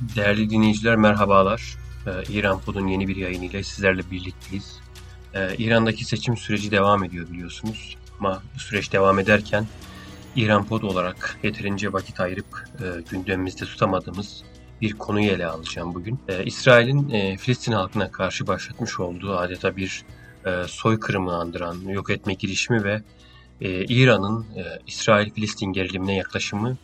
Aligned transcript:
Değerli 0.00 0.50
dinleyiciler 0.50 0.96
merhabalar. 0.96 1.76
Ee, 2.06 2.32
İran 2.32 2.60
Pod'un 2.60 2.86
yeni 2.86 3.08
bir 3.08 3.16
yayınıyla 3.16 3.62
sizlerle 3.62 4.10
birlikteyiz. 4.10 4.80
Ee, 5.34 5.56
İran'daki 5.58 6.04
seçim 6.04 6.36
süreci 6.36 6.70
devam 6.70 7.04
ediyor 7.04 7.30
biliyorsunuz. 7.30 7.96
Ama 8.18 8.42
bu 8.54 8.58
süreç 8.58 8.92
devam 8.92 9.18
ederken 9.18 9.66
İran 10.36 10.64
Pod 10.64 10.82
olarak 10.82 11.38
yeterince 11.42 11.92
vakit 11.92 12.20
ayırıp 12.20 12.68
e, 12.80 12.84
gündemimizde 13.10 13.64
tutamadığımız 13.64 14.42
bir 14.80 14.92
konuyu 14.92 15.30
ele 15.30 15.46
alacağım 15.46 15.94
bugün. 15.94 16.18
Ee, 16.28 16.44
İsrail'in 16.44 17.10
e, 17.10 17.36
Filistin 17.36 17.72
halkına 17.72 18.10
karşı 18.10 18.46
başlatmış 18.46 19.00
olduğu 19.00 19.36
adeta 19.36 19.76
bir 19.76 20.04
e, 20.46 20.64
soykırımı 20.68 21.36
andıran 21.36 21.80
yok 21.80 22.10
etme 22.10 22.34
girişimi 22.34 22.84
ve 22.84 23.02
e, 23.60 23.84
İran'ın 23.84 24.46
e, 24.56 24.78
İsrail-Filistin 24.86 25.72
gerilimine 25.72 26.16
yaklaşımı 26.16 26.76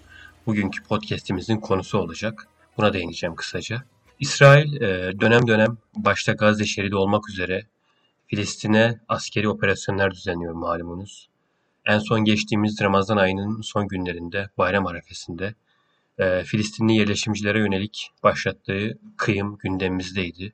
bugünkü 0.47 0.83
podcastimizin 0.83 1.57
konusu 1.57 1.99
olacak. 1.99 2.49
Buna 2.77 2.93
değineceğim 2.93 3.37
kısaca. 3.37 3.83
İsrail 4.19 4.81
e, 4.81 5.21
dönem 5.21 5.47
dönem 5.47 5.79
başta 5.97 6.33
Gazze 6.33 6.65
şeridi 6.65 6.97
olmak 6.97 7.31
üzere 7.31 7.67
Filistin'e 8.27 9.01
askeri 9.09 9.49
operasyonlar 9.49 10.11
düzenliyor 10.11 10.53
malumunuz. 10.53 11.29
En 11.85 11.99
son 11.99 12.25
geçtiğimiz 12.25 12.81
Ramazan 12.81 13.17
ayının 13.17 13.61
son 13.61 13.89
günlerinde 13.89 14.49
bayram 14.59 14.87
arefesinde 14.87 15.55
e, 16.19 16.45
Filistinli 16.45 16.93
yerleşimcilere 16.93 17.59
yönelik 17.59 18.11
başlattığı 18.23 18.99
kıyım 19.17 19.59
gündemimizdeydi. 19.59 20.53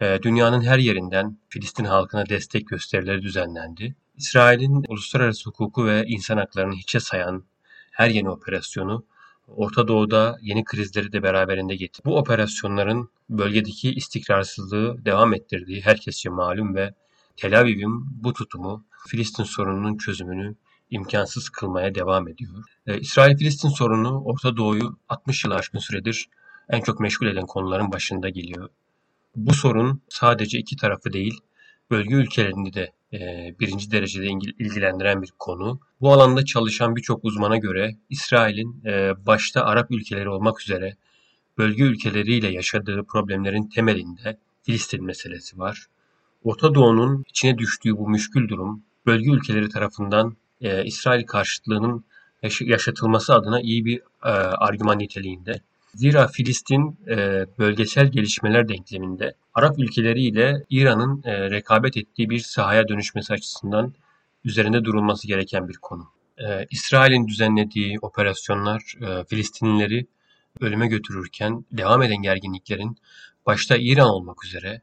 E, 0.00 0.18
dünyanın 0.22 0.62
her 0.62 0.78
yerinden 0.78 1.38
Filistin 1.48 1.84
halkına 1.84 2.28
destek 2.28 2.68
gösterileri 2.68 3.22
düzenlendi. 3.22 3.94
İsrail'in 4.16 4.84
uluslararası 4.88 5.50
hukuku 5.50 5.86
ve 5.86 6.04
insan 6.06 6.36
haklarını 6.36 6.74
hiçe 6.74 7.00
sayan 7.00 7.44
her 7.90 8.10
yeni 8.10 8.30
operasyonu 8.30 9.04
Orta 9.48 9.88
Doğu'da 9.88 10.38
yeni 10.42 10.64
krizleri 10.64 11.12
de 11.12 11.22
beraberinde 11.22 11.76
getirdi. 11.76 12.04
Bu 12.04 12.18
operasyonların 12.18 13.08
bölgedeki 13.30 13.94
istikrarsızlığı 13.94 15.04
devam 15.04 15.34
ettirdiği 15.34 15.80
herkesçe 15.80 16.28
malum 16.28 16.74
ve 16.74 16.94
Tel 17.36 17.60
Aviv'in 17.60 18.22
bu 18.22 18.32
tutumu 18.32 18.84
Filistin 19.08 19.44
sorununun 19.44 19.96
çözümünü 19.96 20.54
imkansız 20.90 21.50
kılmaya 21.50 21.94
devam 21.94 22.28
ediyor. 22.28 22.64
Ee, 22.86 22.98
İsrail-Filistin 23.00 23.68
sorunu 23.68 24.22
Orta 24.24 24.56
Doğu'yu 24.56 24.98
60 25.08 25.44
yıl 25.44 25.50
aşkın 25.50 25.78
süredir 25.78 26.28
en 26.68 26.80
çok 26.80 27.00
meşgul 27.00 27.26
eden 27.26 27.46
konuların 27.46 27.92
başında 27.92 28.28
geliyor. 28.28 28.68
Bu 29.36 29.54
sorun 29.54 30.02
sadece 30.08 30.58
iki 30.58 30.76
tarafı 30.76 31.12
değil, 31.12 31.40
bölge 31.90 32.14
ülkelerini 32.14 32.72
de 32.72 32.92
e, 33.12 33.54
birinci 33.60 33.90
derecede 33.90 34.26
ilgilendiren 34.58 35.22
bir 35.22 35.32
konu. 35.38 35.80
Bu 36.00 36.12
alanda 36.12 36.44
çalışan 36.44 36.96
birçok 36.96 37.24
uzmana 37.24 37.56
göre 37.56 37.96
İsrail'in 38.10 38.84
e, 38.84 39.26
başta 39.26 39.64
Arap 39.64 39.90
ülkeleri 39.90 40.28
olmak 40.28 40.60
üzere 40.60 40.96
bölge 41.58 41.82
ülkeleriyle 41.82 42.48
yaşadığı 42.48 43.04
problemlerin 43.04 43.68
temelinde 43.68 44.38
Filistin 44.62 45.04
meselesi 45.04 45.58
var. 45.58 45.86
Orta 46.44 46.74
Doğu'nun 46.74 47.24
içine 47.28 47.58
düştüğü 47.58 47.96
bu 47.96 48.08
müşkül 48.08 48.48
durum 48.48 48.82
bölge 49.06 49.30
ülkeleri 49.30 49.68
tarafından 49.68 50.36
e, 50.60 50.84
İsrail 50.84 51.26
karşıtlığının 51.26 52.04
yaşatılması 52.60 53.34
adına 53.34 53.60
iyi 53.60 53.84
bir 53.84 54.00
argüman 54.58 54.98
niteliğinde. 54.98 55.60
Zira 55.94 56.28
Filistin 56.28 56.98
e, 57.08 57.46
bölgesel 57.58 58.06
gelişmeler 58.06 58.68
denkleminde 58.68 59.34
Arap 59.54 59.78
ülkeleri 59.78 60.22
ile 60.22 60.64
İran'ın 60.70 61.22
e, 61.24 61.50
rekabet 61.50 61.96
ettiği 61.96 62.30
bir 62.30 62.38
sahaya 62.38 62.88
dönüşmesi 62.88 63.32
açısından 63.32 63.94
üzerinde 64.44 64.84
durulması 64.84 65.26
gereken 65.26 65.68
bir 65.68 65.76
konu. 65.76 66.08
E, 66.38 66.66
İsrail'in 66.70 67.28
düzenlediği 67.28 67.98
operasyonlar 68.02 68.82
Filistinlileri 69.28 70.06
ölüme 70.60 70.86
götürürken 70.86 71.64
devam 71.72 72.02
eden 72.02 72.22
gerginliklerin 72.22 72.96
başta 73.46 73.76
İran 73.76 74.08
olmak 74.08 74.44
üzere 74.44 74.80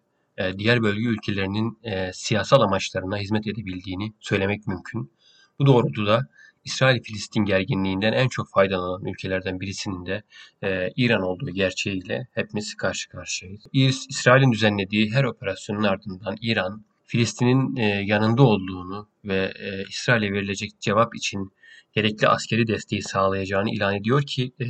diğer 0.58 0.84
bölge 0.84 1.08
ülkelerinin 1.08 1.80
siyasal 2.14 2.62
amaçlarına 2.62 3.18
hizmet 3.18 3.48
edebildiğini 3.48 4.14
söylemek 4.20 4.68
mümkün. 4.68 5.12
Bu 5.60 5.66
doğrultuda 5.66 6.28
İsrail-Filistin 6.70 7.46
gerginliğinden 7.46 8.14
en 8.14 8.28
çok 8.28 8.50
faydalanan 8.50 9.06
ülkelerden 9.06 9.60
birisinin 9.60 10.06
de 10.06 10.24
e, 10.64 10.90
İran 10.96 11.22
olduğu 11.22 11.50
gerçeğiyle 11.50 12.28
hepimiz 12.32 12.76
karşı 12.76 13.10
karşıyayız. 13.10 14.06
İsrail'in 14.10 14.52
düzenlediği 14.52 15.12
her 15.12 15.24
operasyonun 15.24 15.84
ardından 15.84 16.36
İran, 16.42 16.86
Filistin'in 17.06 17.76
e, 17.76 17.86
yanında 18.06 18.44
olduğunu 18.44 19.10
ve 19.26 19.54
e, 19.60 19.84
İsrail'e 19.90 20.34
verilecek 20.34 20.80
cevap 20.80 21.16
için 21.16 21.52
gerekli 21.94 22.28
askeri 22.28 22.68
desteği 22.68 23.02
sağlayacağını 23.02 23.70
ilan 23.70 23.96
ediyor 23.96 24.22
ki 24.22 24.52
e, 24.62 24.68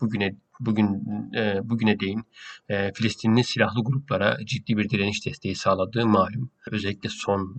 bugüne 0.00 0.36
bugün 0.60 0.86
e, 1.34 1.60
bugüne 1.64 2.00
değin 2.00 2.22
e, 2.68 2.92
Filistinli 2.92 3.44
silahlı 3.44 3.84
gruplara 3.84 4.38
ciddi 4.44 4.76
bir 4.76 4.88
direniş 4.88 5.26
desteği 5.26 5.54
sağladığı 5.54 6.06
malum. 6.06 6.50
Özellikle 6.70 7.08
son 7.08 7.56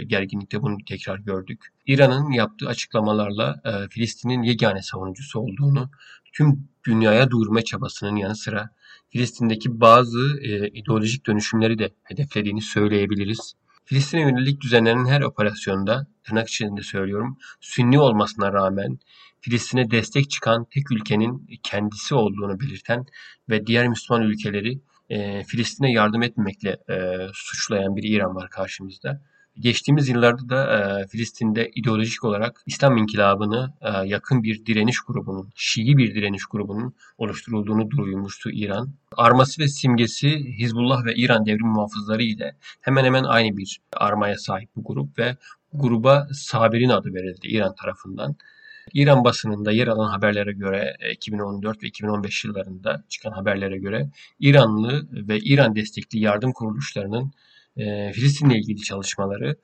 e, 0.00 0.04
gerginlikte 0.04 0.62
bunu 0.62 0.76
tekrar 0.88 1.18
gördük. 1.18 1.64
İran'ın 1.86 2.30
yaptığı 2.30 2.68
açıklamalarla 2.68 3.60
e, 3.64 3.88
Filistin'in 3.88 4.42
yegane 4.42 4.82
savunucusu 4.82 5.40
olduğunu 5.40 5.90
tüm 6.32 6.68
dünyaya 6.86 7.30
duyurma 7.30 7.62
çabasının 7.62 8.16
yanı 8.16 8.36
sıra 8.36 8.70
Filistin'deki 9.10 9.80
bazı 9.80 10.40
e, 10.42 10.68
ideolojik 10.68 11.26
dönüşümleri 11.26 11.78
de 11.78 11.90
hedeflediğini 12.02 12.62
söyleyebiliriz. 12.62 13.54
Filistin'e 13.86 14.20
yönelik 14.20 14.60
düzenlenen 14.60 15.06
her 15.06 15.20
operasyonda, 15.20 16.06
tırnak 16.24 16.48
içinde 16.48 16.82
söylüyorum, 16.82 17.38
Sünni 17.60 17.98
olmasına 18.00 18.52
rağmen 18.52 18.98
Filistin'e 19.40 19.90
destek 19.90 20.30
çıkan 20.30 20.66
tek 20.70 20.92
ülkenin 20.92 21.46
kendisi 21.62 22.14
olduğunu 22.14 22.60
belirten 22.60 23.06
ve 23.48 23.66
diğer 23.66 23.88
Müslüman 23.88 24.22
ülkeleri 24.22 24.80
e, 25.10 25.44
Filistin'e 25.44 25.92
yardım 25.92 26.22
etmemekle 26.22 26.70
e, 26.70 27.26
suçlayan 27.32 27.96
bir 27.96 28.02
İran 28.02 28.34
var 28.34 28.50
karşımızda. 28.50 29.22
Geçtiğimiz 29.60 30.08
yıllarda 30.08 30.48
da 30.48 30.78
e, 30.78 31.06
Filistin'de 31.06 31.70
ideolojik 31.74 32.24
olarak 32.24 32.62
İslam 32.66 32.96
inkılabını 32.96 33.74
e, 33.80 34.08
yakın 34.08 34.42
bir 34.42 34.66
direniş 34.66 35.00
grubunun, 35.00 35.50
Şii 35.54 35.96
bir 35.98 36.14
direniş 36.14 36.46
grubunun 36.46 36.94
oluşturulduğunu 37.18 37.90
duyurmuştu 37.90 38.50
İran. 38.50 38.90
Arması 39.16 39.62
ve 39.62 39.68
simgesi 39.68 40.28
Hizbullah 40.58 41.04
ve 41.04 41.14
İran 41.14 41.46
devrim 41.46 41.66
muhafızları 41.66 42.22
ile 42.22 42.56
hemen 42.80 43.04
hemen 43.04 43.24
aynı 43.24 43.56
bir 43.56 43.80
armaya 43.92 44.38
sahip 44.38 44.68
bu 44.76 44.84
grup 44.84 45.18
ve 45.18 45.36
gruba 45.72 46.28
Sabir'in 46.32 46.88
adı 46.88 47.14
verildi 47.14 47.46
İran 47.46 47.74
tarafından. 47.74 48.36
İran 48.94 49.24
basınında 49.24 49.72
yer 49.72 49.86
alan 49.86 50.10
haberlere 50.10 50.52
göre 50.52 50.96
2014 51.12 51.76
e, 51.76 51.80
ve 51.82 51.86
2015 51.86 52.44
yıllarında 52.44 53.04
çıkan 53.08 53.32
haberlere 53.32 53.78
göre 53.78 54.10
İranlı 54.40 55.08
ve 55.12 55.38
İran 55.38 55.76
destekli 55.76 56.18
yardım 56.18 56.52
kuruluşlarının 56.52 57.32
e, 57.76 58.12
Filistin'le 58.12 58.50
ilgili 58.50 58.78
çalışmaları 58.78 59.56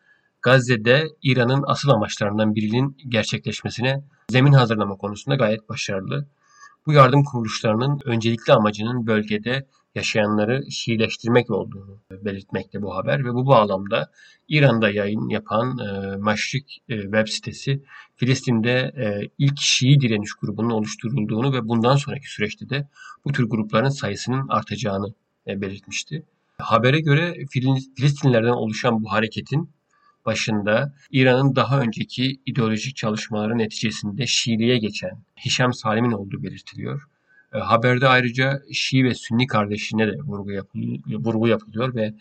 Gazze'de 0.42 1.08
İran'ın 1.22 1.64
asıl 1.66 1.88
amaçlarından 1.88 2.54
birinin 2.54 2.96
gerçekleşmesine 3.08 4.04
zemin 4.30 4.52
hazırlama 4.52 4.96
konusunda 4.96 5.36
gayet 5.36 5.68
başarılı. 5.68 6.26
Bu 6.86 6.92
yardım 6.92 7.24
kuruluşlarının 7.24 8.00
öncelikli 8.04 8.52
amacının 8.52 9.06
bölgede 9.06 9.66
yaşayanları 9.94 10.70
Şiileştirmek 10.70 11.50
olduğunu 11.50 12.00
belirtmekte 12.10 12.82
bu 12.82 12.96
haber 12.96 13.24
ve 13.24 13.34
bu 13.34 13.46
bağlamda 13.46 14.10
İran'da 14.48 14.90
yayın 14.90 15.28
yapan 15.28 15.78
e, 15.78 16.16
Maşrik 16.16 16.82
e, 16.88 17.02
web 17.02 17.28
sitesi 17.28 17.82
Filistin'de 18.16 18.92
e, 18.96 19.30
ilk 19.38 19.60
Şii 19.60 20.00
direniş 20.00 20.34
grubunun 20.34 20.70
oluşturulduğunu 20.70 21.52
ve 21.52 21.68
bundan 21.68 21.96
sonraki 21.96 22.32
süreçte 22.32 22.68
de 22.68 22.88
bu 23.24 23.32
tür 23.32 23.48
grupların 23.48 23.88
sayısının 23.88 24.48
artacağını 24.48 25.14
e, 25.46 25.60
belirtmişti. 25.60 26.24
Habere 26.58 27.00
göre 27.00 27.34
Filistinlerden 27.96 28.48
oluşan 28.48 29.02
bu 29.02 29.12
hareketin 29.12 29.70
başında 30.26 30.94
İran'ın 31.10 31.56
daha 31.56 31.80
önceki 31.80 32.40
ideolojik 32.46 32.96
çalışmaları 32.96 33.58
neticesinde 33.58 34.27
Şiiliğe 34.27 34.78
geçen 34.78 35.24
Hişam 35.47 35.72
Salim'in 35.72 36.12
olduğu 36.12 36.42
belirtiliyor. 36.42 37.03
E, 37.54 37.59
haberde 37.59 38.09
ayrıca 38.09 38.62
Şii 38.72 39.04
ve 39.04 39.15
Sünni 39.15 39.47
kardeşliğine 39.47 40.12
de 40.12 40.16
vurgu 40.16 40.50
yapılıyor, 40.50 40.98
vurgu 41.06 41.48
yapılıyor 41.48 41.94
ve 41.94 42.15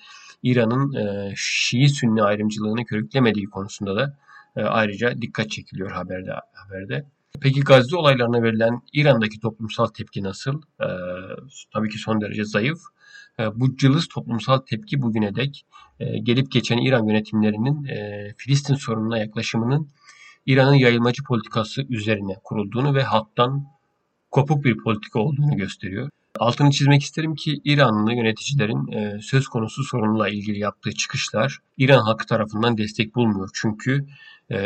İran'ın 0.44 0.94
e, 0.94 1.34
Şii-Sünni 1.36 2.24
ayrımcılığını 2.24 2.86
körüklemediği 2.86 3.46
konusunda 3.46 3.96
da 3.96 4.18
e, 4.56 4.62
ayrıca 4.62 5.22
dikkat 5.22 5.52
çekiliyor 5.52 5.92
haberde. 5.92 6.32
haberde. 6.54 7.06
Peki 7.42 7.60
Gazze 7.62 7.96
olaylarına 7.96 8.44
verilen 8.44 8.82
İran'daki 8.94 9.40
toplumsal 9.40 9.86
tepki 9.86 10.24
nasıl? 10.24 10.62
E, 10.80 10.88
tabii 11.74 11.90
ki 11.90 11.98
son 11.98 12.22
derece 12.22 12.46
zayıf. 12.46 12.80
E, 13.40 13.60
bu 13.60 13.78
cılız 13.78 14.08
toplumsal 14.08 14.58
tepki 14.58 15.02
bugüne 15.02 15.36
dek 15.36 15.66
e, 16.00 16.18
gelip 16.18 16.52
geçen 16.52 16.78
İran 16.78 17.08
yönetimlerinin 17.08 17.84
e, 17.84 18.30
Filistin 18.38 18.76
sorununa 18.76 19.18
yaklaşımının 19.18 19.90
İran'ın 20.46 20.74
yayılmacı 20.74 21.24
politikası 21.24 21.82
üzerine 21.90 22.36
kurulduğunu 22.44 22.96
ve 22.96 23.04
halktan 23.04 23.66
kopuk 24.32 24.64
bir 24.64 24.78
politika 24.78 25.20
olduğunu 25.20 25.58
gösteriyor. 25.58 26.10
Altını 26.40 26.72
çizmek 26.72 27.04
isterim 27.04 27.36
ki 27.36 27.62
İranlı 27.64 28.14
yöneticilerin 28.14 28.92
e, 28.92 29.22
söz 29.22 29.48
konusu 29.48 29.84
sorunla 29.84 30.30
ilgili 30.30 30.60
yaptığı 30.60 30.92
çıkışlar 30.92 31.60
İran 31.78 32.02
halkı 32.02 32.26
tarafından 32.26 32.78
destek 32.78 33.16
bulmuyor. 33.16 33.50
Çünkü 33.54 34.08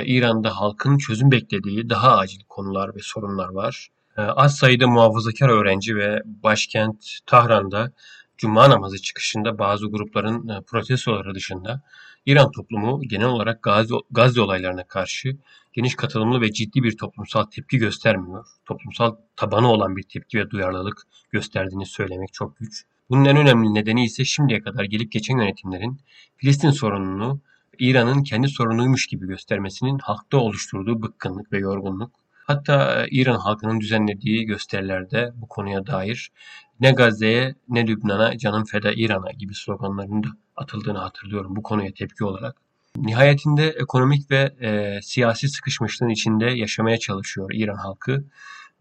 İran'da 0.05 0.49
halkın 0.49 0.97
çözüm 0.97 1.31
beklediği 1.31 1.89
daha 1.89 2.17
acil 2.17 2.39
konular 2.49 2.95
ve 2.95 2.99
sorunlar 3.01 3.49
var. 3.49 3.89
Ee, 4.17 4.21
az 4.21 4.57
sayıda 4.57 4.87
muhafazakar 4.87 5.49
öğrenci 5.49 5.95
ve 5.95 6.21
başkent 6.25 7.19
Tahran'da 7.25 7.91
Cuma 8.37 8.69
namazı 8.69 9.01
çıkışında 9.01 9.59
bazı 9.59 9.87
grupların 9.87 10.49
e, 10.49 10.61
protestoları 10.61 11.35
dışında 11.35 11.81
İran 12.25 12.51
toplumu 12.51 13.01
genel 13.01 13.27
olarak 13.27 13.63
Gazze, 13.63 13.95
Gazze 14.11 14.41
olaylarına 14.41 14.83
karşı 14.87 15.37
geniş 15.73 15.95
katılımlı 15.95 16.41
ve 16.41 16.51
ciddi 16.51 16.83
bir 16.83 16.97
toplumsal 16.97 17.43
tepki 17.43 17.77
göstermiyor. 17.77 18.45
Toplumsal 18.65 19.15
tabanı 19.35 19.71
olan 19.71 19.95
bir 19.95 20.03
tepki 20.03 20.37
ve 20.37 20.49
duyarlılık 20.49 21.01
gösterdiğini 21.31 21.85
söylemek 21.85 22.33
çok 22.33 22.57
güç. 22.57 22.83
Bunun 23.09 23.25
en 23.25 23.37
önemli 23.37 23.73
nedeni 23.73 24.05
ise 24.05 24.25
şimdiye 24.25 24.61
kadar 24.61 24.83
gelip 24.83 25.11
geçen 25.11 25.37
yönetimlerin 25.37 25.99
Filistin 26.37 26.71
sorununu 26.71 27.41
İran'ın 27.79 28.23
kendi 28.23 28.47
sorunuymuş 28.47 29.07
gibi 29.07 29.27
göstermesinin 29.27 29.99
halkta 29.99 30.37
oluşturduğu 30.37 31.01
bıkkınlık 31.01 31.51
ve 31.51 31.59
yorgunluk. 31.59 32.24
Hatta 32.47 33.05
e, 33.05 33.07
İran 33.11 33.37
halkının 33.37 33.79
düzenlediği 33.79 34.45
gösterilerde 34.45 35.31
bu 35.35 35.47
konuya 35.47 35.87
dair 35.87 36.31
ne 36.79 36.91
Gazze'ye 36.91 37.55
ne 37.69 37.87
Lübnan'a 37.87 38.37
canım 38.37 38.63
feda 38.65 38.91
İran'a 38.95 39.31
gibi 39.31 39.55
sloganların 39.55 40.23
da 40.23 40.27
atıldığını 40.55 40.97
hatırlıyorum 40.97 41.55
bu 41.55 41.63
konuya 41.63 41.93
tepki 41.93 42.23
olarak. 42.23 42.55
Nihayetinde 42.97 43.67
ekonomik 43.69 44.31
ve 44.31 44.55
e, 44.61 44.99
siyasi 45.01 45.49
sıkışmışlığın 45.49 46.09
içinde 46.09 46.45
yaşamaya 46.45 46.97
çalışıyor 46.97 47.49
İran 47.53 47.77
halkı 47.77 48.25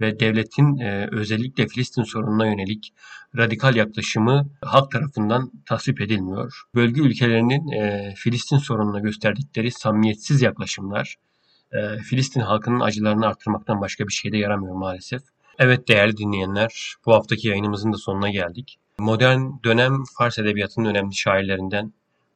ve 0.00 0.20
devletin 0.20 0.78
e, 0.78 1.08
özellikle 1.12 1.68
Filistin 1.68 2.02
sorununa 2.02 2.46
yönelik 2.46 2.94
radikal 3.36 3.76
yaklaşımı 3.76 4.50
halk 4.62 4.90
tarafından 4.90 5.52
tasvip 5.66 6.00
edilmiyor. 6.00 6.62
Bölge 6.74 7.00
ülkelerinin 7.00 7.72
e, 7.72 8.14
Filistin 8.16 8.58
sorununa 8.58 9.00
gösterdikleri 9.00 9.70
samimiyetsiz 9.70 10.42
yaklaşımlar 10.42 11.16
e, 11.74 11.98
Filistin 11.98 12.40
halkının 12.40 12.80
acılarını 12.80 13.26
artırmaktan 13.26 13.80
başka 13.80 14.08
bir 14.08 14.12
şey 14.12 14.32
de 14.32 14.36
yaramıyor 14.36 14.74
maalesef. 14.74 15.22
Evet 15.58 15.88
değerli 15.88 16.16
dinleyenler, 16.16 16.94
bu 17.06 17.14
haftaki 17.14 17.48
yayınımızın 17.48 17.92
da 17.92 17.96
sonuna 17.96 18.30
geldik. 18.30 18.78
Modern 18.98 19.40
dönem 19.64 20.04
Fars 20.18 20.38
edebiyatının 20.38 20.88
önemli 20.88 21.14
şairlerinden 21.14 21.92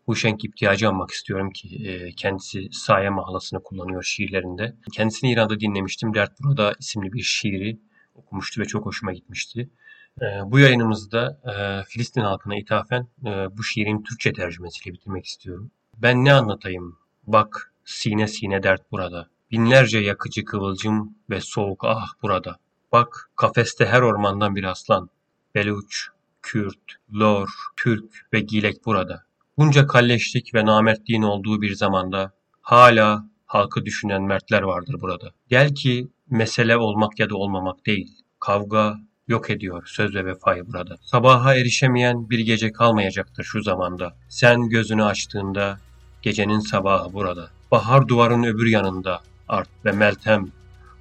Huşenk 0.06 0.44
İptiyacı 0.44 0.88
anmak 0.88 1.10
istiyorum 1.10 1.50
ki 1.50 1.88
e, 1.88 2.12
kendisi 2.12 2.68
Saye 2.72 3.10
mahalasını 3.10 3.62
kullanıyor 3.62 4.02
şiirlerinde. 4.02 4.76
Kendisini 4.92 5.32
İran'da 5.32 5.60
dinlemiştim. 5.60 6.14
Dert 6.14 6.32
Burada 6.40 6.74
isimli 6.80 7.12
bir 7.12 7.22
şiiri 7.22 7.78
okumuştu 8.14 8.60
ve 8.60 8.64
çok 8.64 8.86
hoşuma 8.86 9.12
gitmişti. 9.12 9.70
E, 10.22 10.24
bu 10.44 10.58
yayınımızda 10.58 11.40
e, 11.44 11.84
Filistin 11.84 12.20
halkına 12.20 12.56
ithafen 12.56 13.06
bu 13.50 13.62
şiirin 13.62 14.02
Türkçe 14.02 14.32
tercümesiyle 14.32 14.94
bitirmek 14.94 15.26
istiyorum. 15.26 15.70
Ben 15.96 16.24
ne 16.24 16.32
anlatayım? 16.32 16.98
Bak 17.26 17.72
sine 17.88 18.28
sine 18.28 18.62
dert 18.62 18.92
burada. 18.92 19.28
Binlerce 19.50 19.98
yakıcı 19.98 20.44
kıvılcım 20.44 21.14
ve 21.30 21.40
soğuk 21.40 21.84
ah 21.84 22.06
burada. 22.22 22.58
Bak 22.92 23.30
kafeste 23.36 23.86
her 23.86 24.02
ormandan 24.02 24.56
bir 24.56 24.64
aslan. 24.64 25.10
Beluç, 25.54 26.08
Kürt, 26.42 26.96
Lor, 27.14 27.48
Türk 27.76 28.26
ve 28.32 28.40
Gilek 28.40 28.86
burada. 28.86 29.22
Bunca 29.58 29.86
kalleşlik 29.86 30.54
ve 30.54 30.66
namertliğin 30.66 31.22
olduğu 31.22 31.62
bir 31.62 31.74
zamanda 31.74 32.32
hala 32.60 33.24
halkı 33.46 33.84
düşünen 33.84 34.22
mertler 34.22 34.62
vardır 34.62 34.96
burada. 35.00 35.32
Gel 35.48 35.74
ki 35.74 36.08
mesele 36.30 36.76
olmak 36.76 37.18
ya 37.18 37.30
da 37.30 37.36
olmamak 37.36 37.86
değil. 37.86 38.12
Kavga 38.40 38.96
yok 39.28 39.50
ediyor 39.50 39.82
söz 39.86 40.14
ve 40.14 40.24
vefayı 40.24 40.66
burada. 40.66 40.96
Sabaha 41.02 41.54
erişemeyen 41.54 42.30
bir 42.30 42.38
gece 42.38 42.72
kalmayacaktır 42.72 43.44
şu 43.44 43.62
zamanda. 43.62 44.16
Sen 44.28 44.68
gözünü 44.68 45.04
açtığında 45.04 45.78
gecenin 46.22 46.60
sabahı 46.60 47.12
burada. 47.12 47.57
Bahar 47.70 48.08
duvarın 48.08 48.42
öbür 48.42 48.66
yanında 48.66 49.20
art 49.48 49.68
ve 49.84 49.92
meltem 49.92 50.48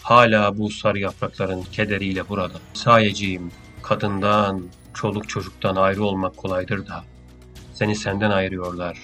hala 0.04 0.58
bu 0.58 0.70
sarı 0.70 1.00
yaprakların 1.00 1.62
kederiyle 1.62 2.30
burada. 2.30 2.60
Sayeciğim, 2.74 3.52
kadından, 3.84 4.64
çoluk 4.94 5.30
çocuktan 5.30 5.76
ayrı 5.76 6.04
olmak 6.04 6.38
kolaydır 6.38 6.88
da. 6.88 7.04
Seni 7.74 7.96
senden 7.96 8.32
ayırıyorlar. 8.32 9.00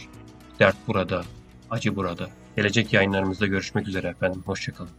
Dert 0.59 0.75
burada, 0.87 1.23
acı 1.69 1.95
burada. 1.95 2.27
Gelecek 2.55 2.93
yayınlarımızda 2.93 3.47
görüşmek 3.47 3.87
üzere 3.87 4.07
efendim. 4.07 4.43
Hoşçakalın. 4.45 4.91